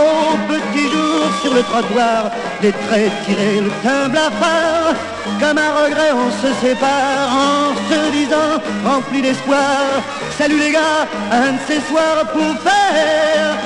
[0.00, 4.94] au petit jour sur le trottoir, des traits tirés, le teint blafard,
[5.40, 10.02] comme un regret on se sépare en se disant, rempli d'espoir,
[10.38, 13.56] salut les gars, un de ces soirs pour faire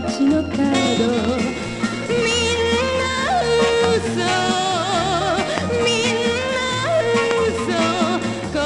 [0.00, 0.56] 街の角。
[0.56, 1.04] みん
[2.98, 3.04] な
[3.92, 4.08] 嘘。
[5.84, 6.16] みん
[6.54, 6.56] な
[7.44, 7.60] 嘘。
[8.52, 8.56] 心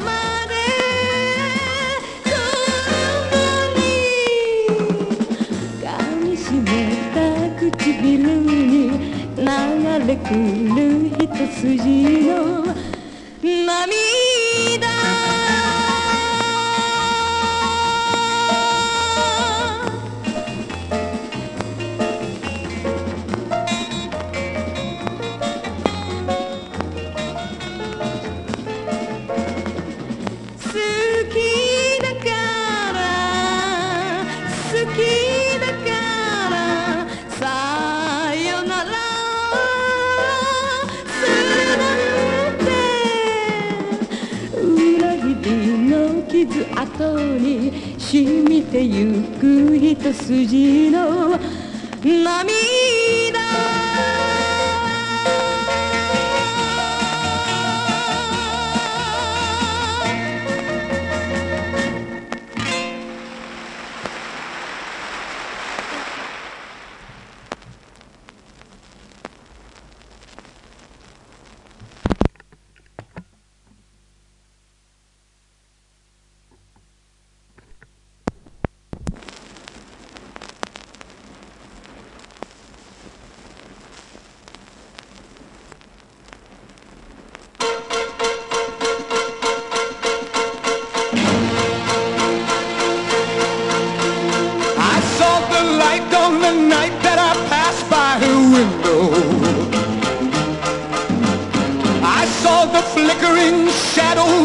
[0.00, 0.10] ま
[0.50, 0.52] で。
[2.26, 2.34] 共
[3.76, 3.78] に
[5.80, 5.86] 噛
[6.24, 6.66] みしめ
[7.14, 7.16] た
[7.60, 8.98] 唇に
[9.36, 9.46] 流
[10.08, 10.28] れく
[10.74, 10.76] る
[11.20, 11.22] 一
[11.54, 12.63] 筋の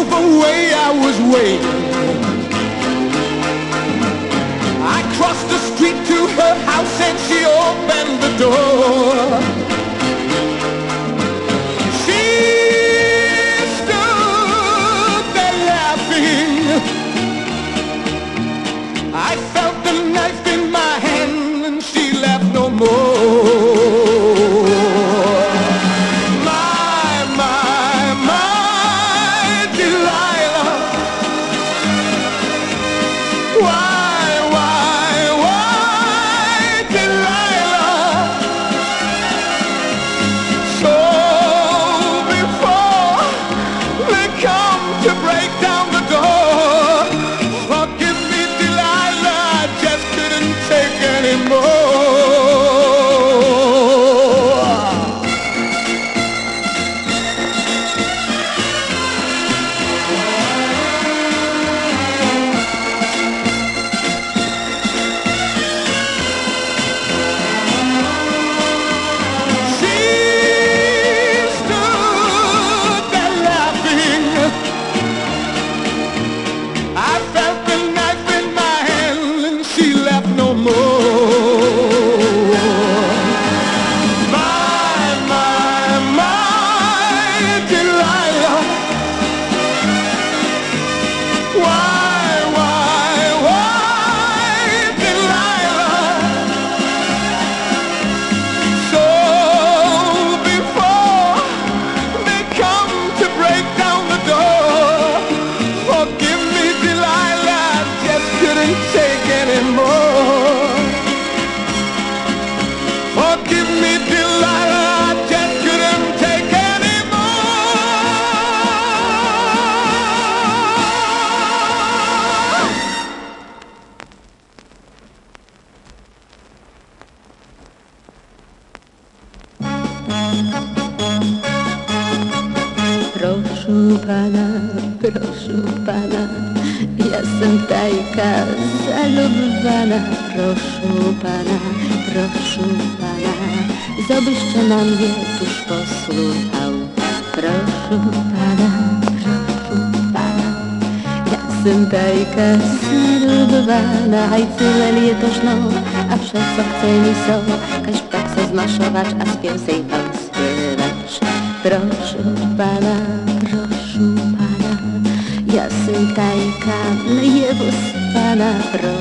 [0.00, 1.80] Drove away, I was waiting.
[4.82, 9.79] I crossed the street to her house and she opened the door.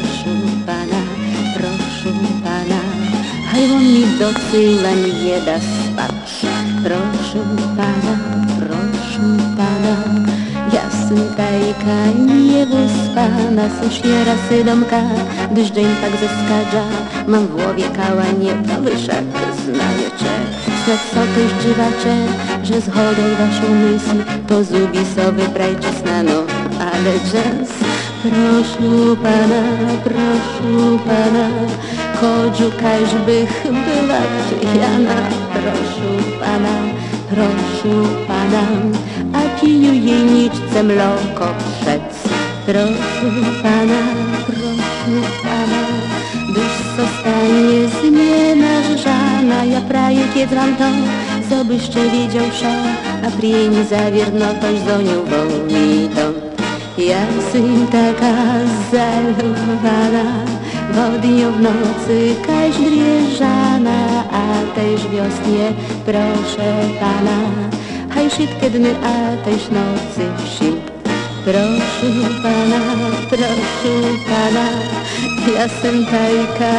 [0.01, 0.35] Proszę
[0.65, 1.01] pana,
[1.55, 2.11] proszę
[2.43, 2.81] pana,
[3.51, 4.91] haj on mi do tyla
[5.23, 6.45] nie da spać.
[6.83, 7.39] Proszę
[7.77, 8.13] pana,
[8.59, 9.21] proszę
[9.57, 10.19] pana,
[11.09, 15.01] Sytajka niewyspana, słusznie rasy domka,
[15.51, 16.83] gdyż dzień tak zeskadza,
[17.27, 19.25] mam w głowie kałanie, to wyszak
[19.65, 20.33] znajecie.
[20.85, 22.15] Snad so też dziwacze,
[22.63, 26.43] że zchodzą waszą myśl, to zubi sobie prajcze snano,
[26.79, 27.88] ale jazz.
[28.21, 29.61] Prosił Pana,
[30.03, 31.49] prosił Pana,
[32.21, 34.21] chodźu kaźbych była
[34.61, 35.15] pijana.
[35.53, 36.75] Prosił Pana,
[37.29, 38.63] prosił Pana,
[39.33, 42.29] a piju jej niczce mloko przec.
[42.65, 44.01] Prosił Pana,
[44.45, 45.81] prosił Pana,
[46.53, 49.65] byś zostanie z nienarzana.
[49.65, 50.89] Ja praję, kiedy to,
[51.49, 52.73] co byście wiedział sza,
[53.27, 56.48] a prieni zawierno, toś zonił wolni to.
[56.99, 58.59] Ja syn taka
[58.91, 60.43] zalowana,
[60.91, 65.71] w dniu w nocy kaś drieżana, a też wiosnie
[66.05, 66.69] proszę
[66.99, 67.39] pana,
[68.09, 70.23] haj szybkie dny, a też nocy
[70.57, 70.91] sip.
[71.45, 72.09] Proszę
[72.43, 72.81] pana,
[73.29, 73.95] proszę
[74.27, 74.67] pana,
[75.55, 76.73] ja jestem tajka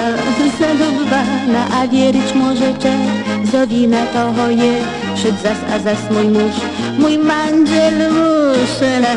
[0.59, 2.93] zalowana, a wierzyć możecie,
[3.53, 6.55] Zowina toho je, Szedł zas, a zas mój mąż,
[6.99, 8.31] mój mandziel mórz.
[8.81, 9.15] La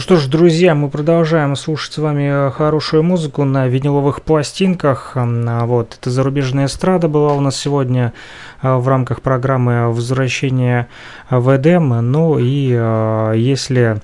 [0.00, 5.12] Ну что ж, друзья, мы продолжаем слушать с вами э, хорошую музыку на виниловых пластинках.
[5.14, 8.14] А вот, это зарубежная эстрада была у нас сегодня
[8.62, 10.88] э, в рамках программы «Возвращение
[11.28, 11.90] в Эдем».
[12.10, 14.00] Ну и э, если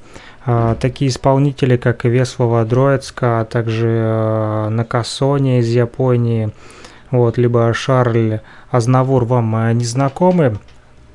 [0.80, 6.51] такие исполнители, как Веслова Дроицка, а также Накасони из Японии,
[7.11, 8.40] вот, либо Шарль
[8.70, 10.59] Азнавур вам не знакомы,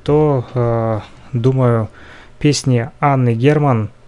[0.02, 1.02] то,
[1.32, 1.88] думаю,
[2.40, 3.88] песни Анны Герман–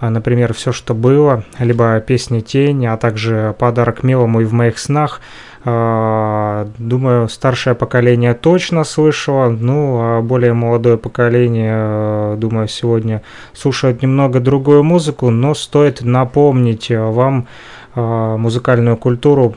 [0.00, 5.20] например, «Все, что было», либо песня «Тень», а также «Подарок милому и в моих снах».
[5.66, 13.22] А, думаю, старшее поколение точно слышало, ну, а более молодое поколение, думаю, сегодня
[13.54, 17.46] слушают немного другую музыку, но стоит напомнить вам
[17.94, 19.56] музыкальную культуру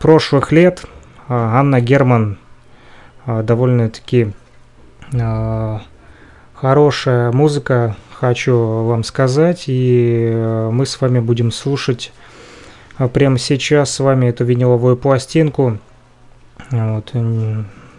[0.00, 0.84] прошлых лет.
[1.28, 2.38] Анна Герман
[3.26, 4.32] довольно-таки
[6.54, 12.12] хорошая музыка, хочу вам сказать, и э, мы с вами будем слушать
[12.98, 15.78] э, прямо сейчас с вами эту виниловую пластинку.
[16.70, 17.14] Вот.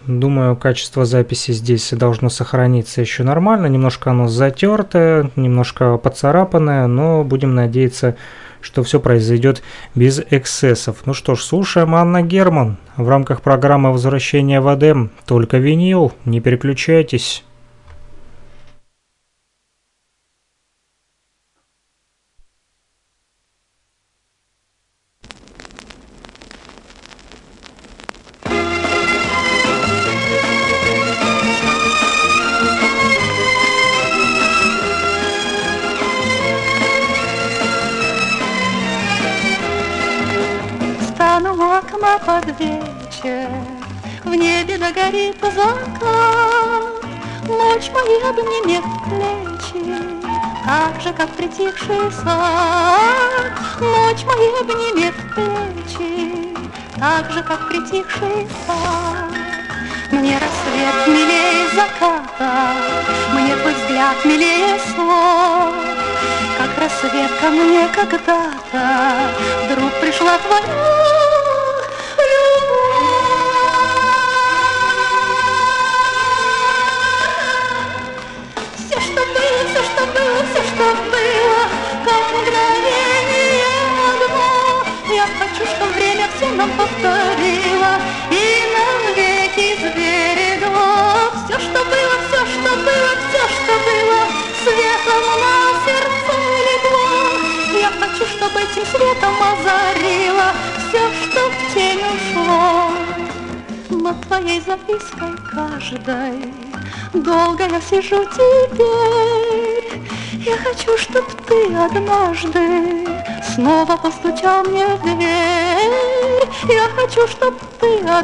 [0.07, 3.67] Думаю, качество записи здесь должно сохраниться еще нормально.
[3.67, 8.15] Немножко оно затертое, немножко поцарапанное, но будем надеяться,
[8.61, 9.61] что все произойдет
[9.95, 10.97] без эксцессов.
[11.05, 15.11] Ну что ж, слушаем Анна Герман в рамках программы «Возвращение в Эдем».
[15.25, 17.43] Только винил, не переключайтесь.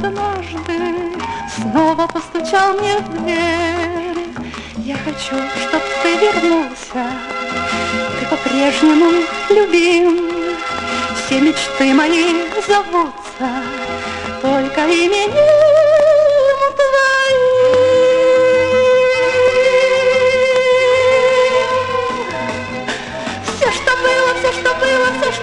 [0.07, 1.17] Однажды
[1.55, 4.27] снова постучал мне в дверь.
[4.77, 7.05] Я хочу, чтоб ты вернулся,
[8.19, 10.55] ты по-прежнему любим.
[11.25, 13.63] Все мечты мои зовутся
[14.41, 15.67] только именем.
[24.49, 25.33] что было, как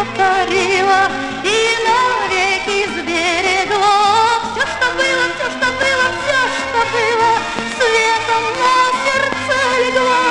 [0.00, 1.10] повторило
[1.44, 4.40] и навеки сберегло.
[4.52, 7.30] Все, что было, все, что было, все, что было,
[7.76, 8.74] светом на
[9.04, 10.24] сердце легло.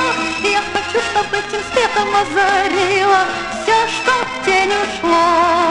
[0.50, 3.22] Я хочу, чтобы этим светом озарило
[3.62, 5.69] все, что в тень ушло.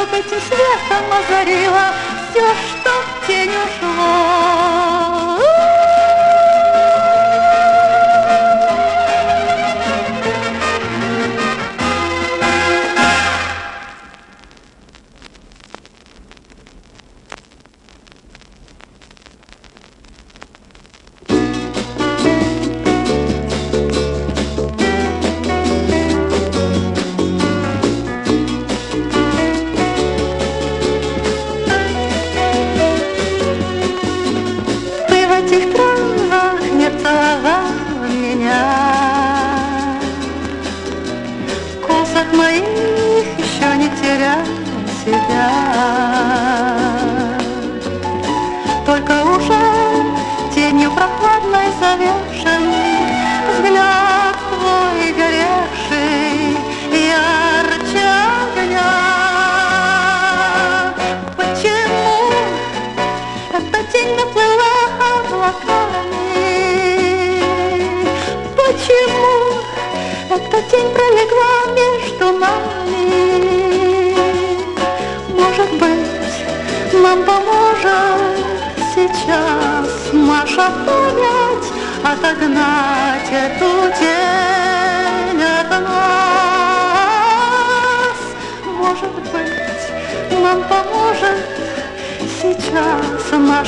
[0.00, 1.92] Чтоб этим светом озарила
[2.30, 3.99] все, что в тень ушло.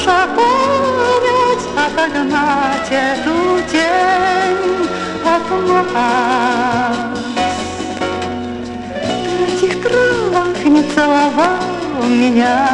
[0.04, 4.88] Наша память отогнать эту тень
[5.24, 6.96] от нас.
[9.46, 12.66] Этих травах не целовал меня,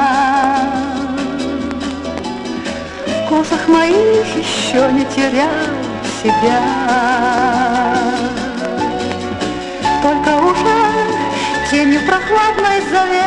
[3.06, 5.48] в косах моих еще не терял
[6.22, 6.62] себя.
[10.02, 10.78] Только уже
[11.70, 13.17] тенью прохладной завешен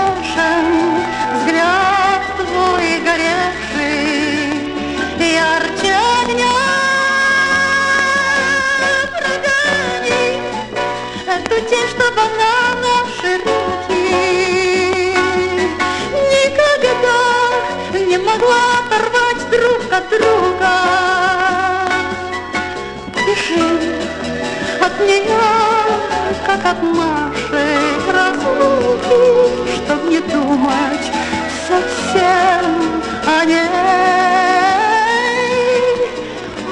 [26.71, 27.79] от нашей
[28.11, 29.21] разлуки,
[29.75, 31.07] Чтоб не думать
[31.67, 32.65] совсем
[33.25, 33.61] о ней.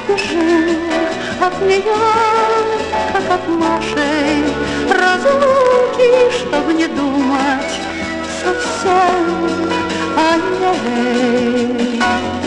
[0.07, 0.77] Бежи
[1.41, 2.01] от нее,
[3.13, 4.45] как от нашей
[4.89, 7.73] разлуки, Чтоб не думать
[8.41, 9.25] совсем
[10.15, 10.29] о
[10.59, 12.38] ней.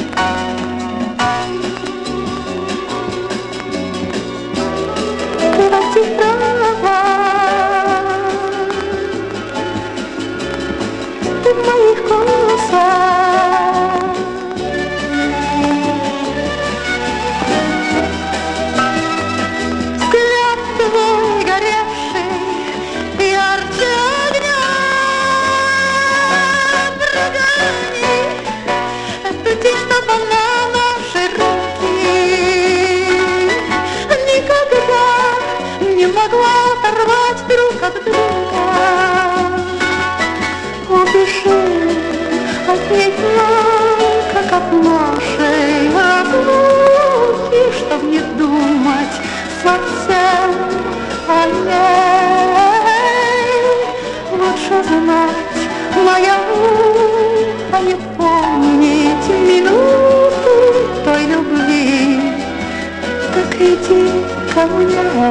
[64.63, 65.29] καμιά.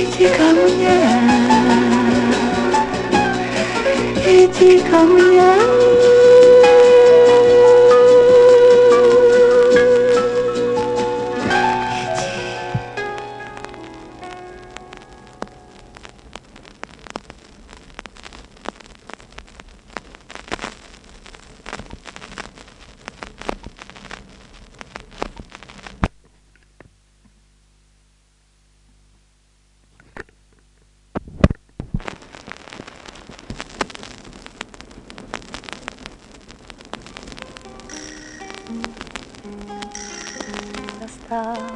[0.00, 0.98] Έτσι καμιά.
[4.26, 5.52] Έτσι καμιά.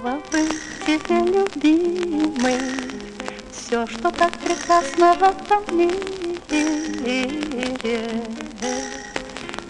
[0.03, 2.61] Быть тебе любимый
[3.53, 5.97] Все, что так прекрасно в этом мире.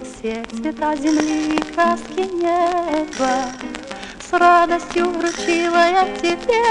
[0.02, 3.34] Все цвета земли и краски неба.
[4.18, 6.62] С радостью вручила я тебе.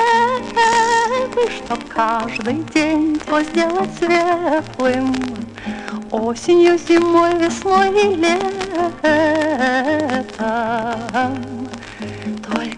[1.34, 5.16] Пышно чтоб каждый день твой сделать светлым,
[6.12, 8.36] Осенью, зимой, весной и летом.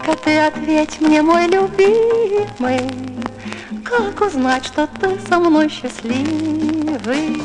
[0.08, 2.90] Только ты ответь мне, мой любимый,
[3.84, 7.42] Как узнать, что ты со мной счастливый?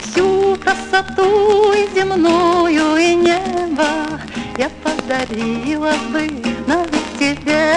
[0.00, 3.88] Всю красоту и земную, и небо
[4.56, 6.30] Я подарила бы
[6.66, 7.74] навек тебе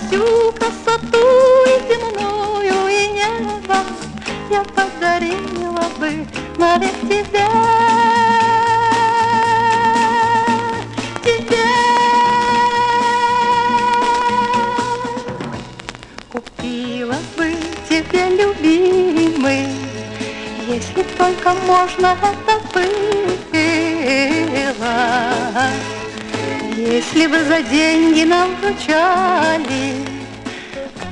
[0.00, 1.18] Всю красоту
[1.66, 3.76] и земную, и небо
[4.50, 7.87] Я подарила бы тебе Тебе
[21.48, 22.84] Только можно это было
[26.76, 30.04] Если бы за деньги нам вручали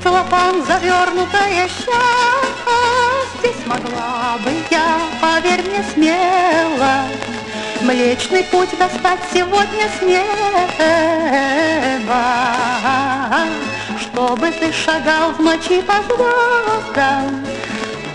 [0.03, 7.07] Целлофан завернутое счастье Смогла бы я, поверь мне смело.
[7.81, 10.35] Млечный путь достать сегодня с неба
[13.99, 17.46] Чтобы ты шагал в ночи по звездам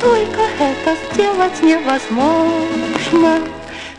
[0.03, 3.47] Только это сделать невозможно.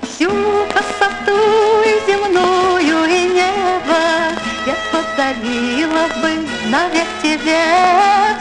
[0.01, 0.29] Всю
[0.69, 4.01] красоту и земную, и небо
[4.67, 7.63] Я подарила бы навек тебе.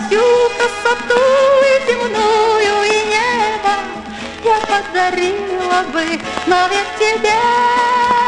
[0.09, 0.21] Всю
[0.59, 1.23] красоту
[1.71, 3.75] и земную, и небо
[4.43, 8.22] Я подарила бы навек тебе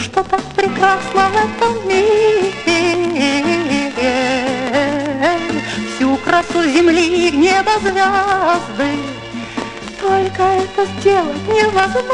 [0.00, 2.50] что так прекрасно в этом мире.
[5.94, 8.96] Всю красу земли и неба звезды,
[10.00, 12.10] только это сделать невозможно.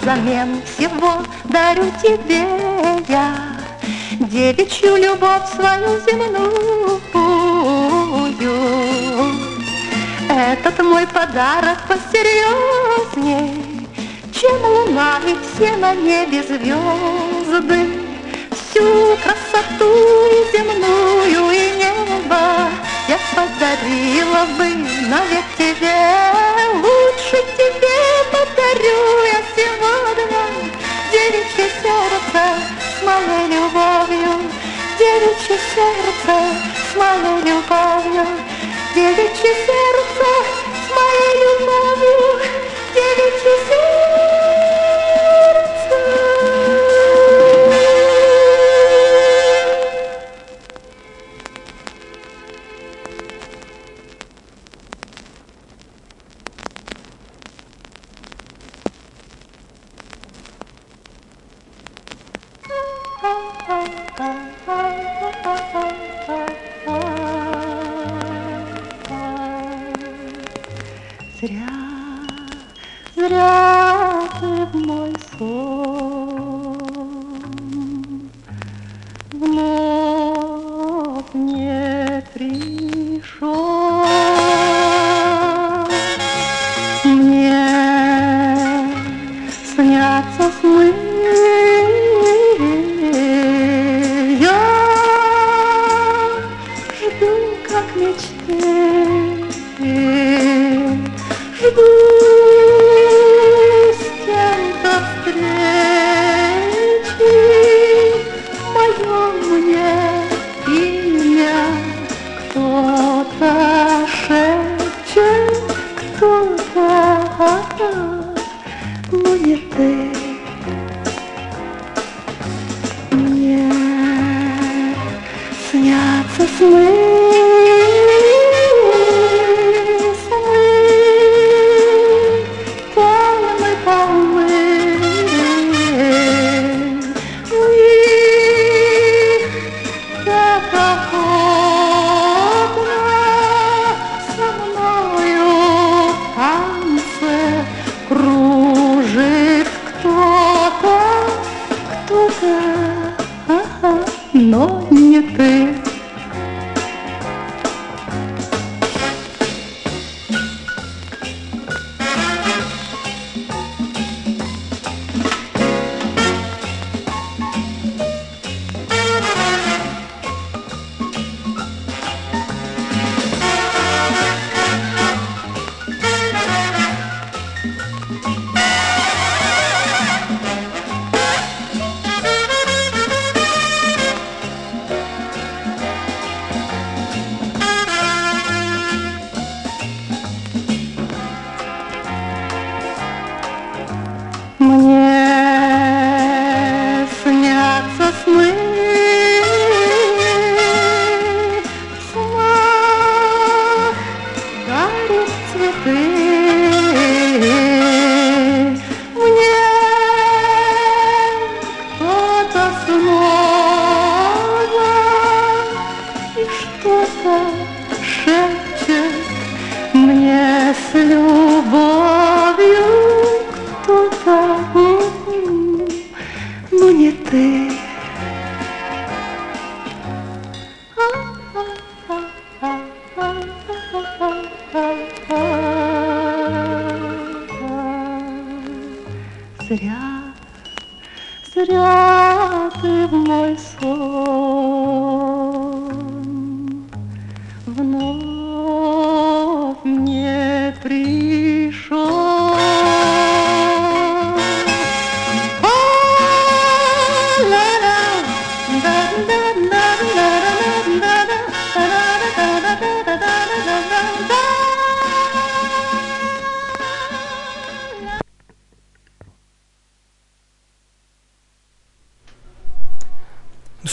[0.00, 2.44] Взамен всего дарю тебе
[3.08, 3.34] я
[4.20, 7.00] девичью любовь свою земную.
[10.28, 13.55] Этот мой подарок посерьезней
[14.46, 17.80] чем луна и все на небе звезды.
[18.52, 19.90] Всю красоту
[20.26, 22.70] и земную, и небо
[23.08, 24.66] Я подарила бы
[25.08, 25.96] навек тебе.
[26.74, 27.98] Лучше тебе
[28.30, 29.00] подарю
[29.32, 30.44] я сегодня
[31.10, 32.42] Девичье сердце
[32.98, 34.50] с моей любовью,
[34.98, 36.34] Девичье сердце
[36.92, 38.26] с моей любовью,
[38.94, 40.28] Девичье сердце
[40.84, 42.40] с моей любовью,
[42.94, 43.95] Девичье сердце.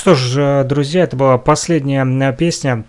[0.04, 2.84] Что ж, друзья, это была последняя песня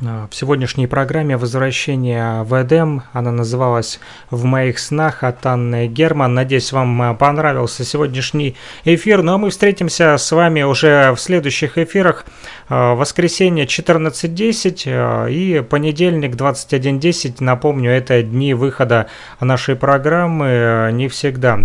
[0.00, 3.04] в сегодняшней программе «Возвращение в Эдем».
[3.12, 6.34] Она называлась «В моих снах» от Анны Герман.
[6.34, 9.22] Надеюсь, вам понравился сегодняшний эфир.
[9.22, 12.26] Ну а мы встретимся с вами уже в следующих эфирах.
[12.68, 17.36] Воскресенье 14.10 и понедельник 21.10.
[17.38, 19.06] Напомню, это дни выхода
[19.38, 20.90] нашей программы.
[20.92, 21.60] Не всегда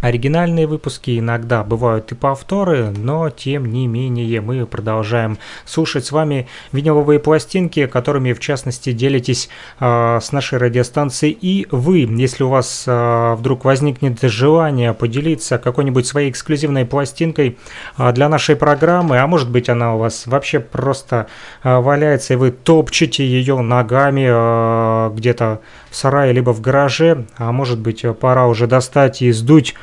[0.00, 6.48] оригинальные выпуски, иногда бывают и повторы, но тем не менее мы продолжаем слушать с вами
[6.72, 9.48] виниловые пластинки, которыми в частности делитесь
[9.78, 12.00] э, с нашей радиостанцией и вы.
[12.10, 17.58] Если у вас э, вдруг возникнет желание поделиться какой-нибудь своей эксклюзивной пластинкой
[17.98, 21.26] э, для нашей программы, а может быть она у вас вообще просто
[21.62, 27.52] э, валяется и вы топчете ее ногами э, где-то в сарае либо в гараже, а
[27.52, 29.74] может быть пора уже достать и сдуть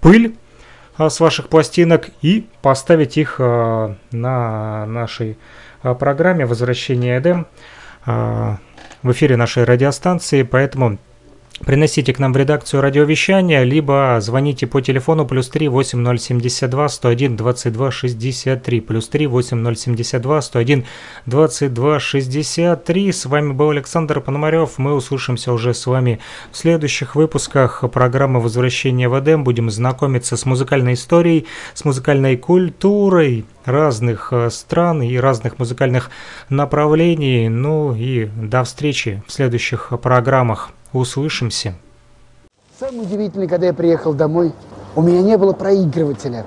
[0.00, 0.36] пыль
[0.96, 5.38] а, с ваших пластинок и поставить их а, на нашей
[5.82, 7.46] а, программе «Возвращение Эдем»
[8.06, 10.98] в эфире нашей радиостанции, поэтому
[11.64, 17.90] Приносите к нам в редакцию радиовещания, либо звоните по телефону плюс 3 8072 101 22
[17.90, 20.84] 63, плюс 3 8072 101
[21.26, 23.12] 22 63.
[23.12, 24.78] С вами был Александр Пономарев.
[24.78, 26.18] Мы услышимся уже с вами
[26.50, 29.44] в следующих выпусках программы «Возвращение в Эдем».
[29.44, 36.10] Будем знакомиться с музыкальной историей, с музыкальной культурой разных э, стран и разных музыкальных
[36.48, 37.50] направлений.
[37.50, 40.70] Ну и до встречи в следующих программах.
[40.92, 41.74] Услышимся.
[42.78, 44.52] Самое удивительное, когда я приехал домой,
[44.96, 46.46] у меня не было проигрывателя.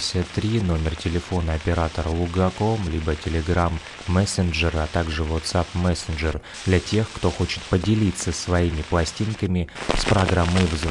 [0.00, 3.72] 73, номер телефона оператора Лугаком, либо Telegram
[4.08, 10.90] Messenger, а также WhatsApp Messenger для тех, кто хочет поделиться своими пластинками с программой «Возвращение